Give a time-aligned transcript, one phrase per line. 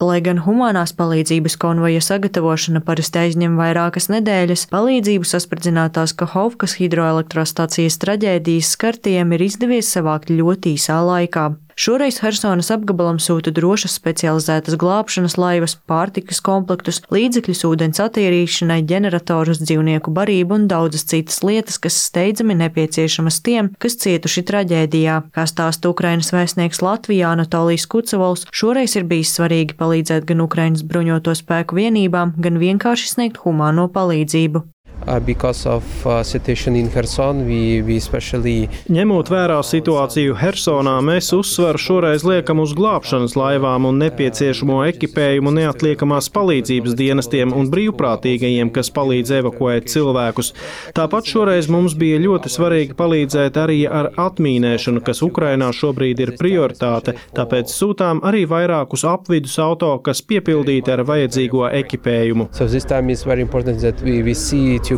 [0.00, 8.70] Lai gan humanās palīdzības konvoja sagatavošana parasti aizņem vairākas nedēļas, palīdzību saspridzinātās Kahovkas hidroelektrostacijas traģēdijas
[8.78, 11.50] skartiem ir izdevies savākt ļoti īsā laikā.
[11.80, 20.12] Šoreiz Hersonas apgabalam sūta drošas specializētas glābšanas laivas, pārtikas komplektus, līdzekļus ūdens attīrīšanai, ģeneratorus, dzīvnieku
[20.12, 25.14] barību un daudzas citas lietas, kas steidzami nepieciešamas tiem, kas cietuši traģēdijā.
[25.32, 31.32] Kā stāsta Ukrainas vēstnieks Latvijā Anatolijas Kucevals, šoreiz ir bijis svarīgi palīdzēt gan Ukrainas bruņoto
[31.40, 34.66] spēku vienībām, gan vienkārši sniegt humāno palīdzību.
[35.10, 41.32] Uh, because of uh, situation in Kherson, we, we especially Ņemot vērā situāciju Hersonā, mēs
[41.34, 48.92] uzsvaru šoreiz liekam uz glābšanas laivām un nepieciešamo ekipējumu neatliekamās palīdzības dienestiem un brīvprātīgajiem, kas
[48.94, 50.52] palīdz evakuēt cilvēkus.
[50.94, 57.16] Tāpat šoreiz mums bija ļoti svarīgi palīdzēt arī ar atmīnēšanu, kas Ukrainā šobrīd ir prioritāte,
[57.34, 62.52] tāpēc sūtām arī vairākus apvidus auto, kas piepildīti ar vajadzīgo ekipējumu.
[62.54, 62.70] so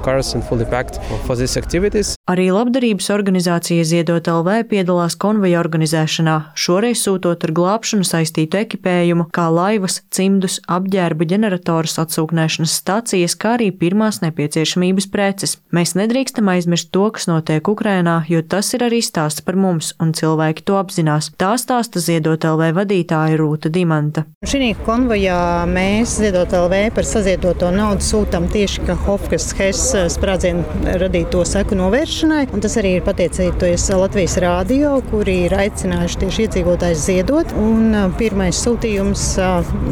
[0.00, 2.16] cars and fully packed for these activities.
[2.30, 9.48] Arī labdarības organizācija Ziedot LV piedalās konvoja organizēšanā, šoreiz sūtot ar glābšanu saistītu ekipējumu, kā
[9.50, 15.56] laivas, cimdus, apģērba ģeneratorus, atsūknēšanas stācijas, kā arī pirmās nepieciešamības preces.
[15.74, 20.14] Mēs nedrīkstam aizmirst to, kas notiek Ukrainā, jo tas ir arī stāsts par mums, un
[20.14, 21.32] cilvēki to apzinās.
[21.40, 24.28] Tā stāsta Ziedot LV vadītāja Rūta Dimanta.
[24.46, 31.78] Šī konvojā mēs Ziedot LV par saziedoto naudu sūtām tieši Kahovkas HES sprādzienu radīto seku
[31.78, 32.46] novēršanai.
[32.54, 37.54] Un tas arī ir pateicoties Latvijas rādio, kuri ir aicinājuši tieši iedzīvotājus ziedot.
[37.60, 39.28] Un pirmais sūtījums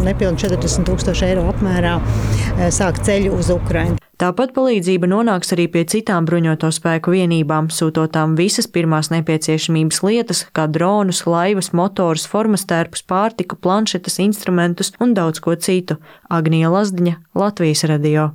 [0.06, 1.98] nepilnīgi 40 tūkstoši eiro apmērā
[2.74, 3.98] sāk ceļu uz Ukrajinu.
[4.18, 10.66] Tāpat palīdzība nonāks arī pie citām bruņoto spēku vienībām, sūtotām visas pirmās nepieciešamības lietas, kā
[10.66, 16.00] dronus, laivas, motors, formas tērpus, pārtiku, planšetes, instrumentus un daudz ko citu.
[16.26, 18.32] Agnija Lazdiņa, Latvijas radio.